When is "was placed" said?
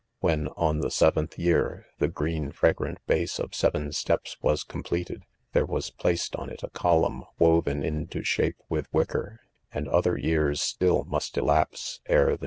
5.63-6.35